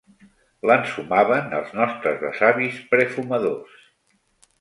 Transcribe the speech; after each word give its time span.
L'ensumaven 0.69 1.53
els 1.57 1.69
nostres 1.79 2.17
besavis 2.23 2.79
prefumadors. 2.95 3.77